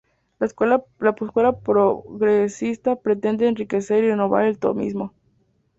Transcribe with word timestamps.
La 0.39 0.47
escuela 0.47 0.83
progresista 1.59 2.95
pretende 2.95 3.47
enriquecer 3.47 4.03
y 4.03 4.07
renovar 4.09 4.45
el 4.45 4.57
tomismo. 4.57 5.13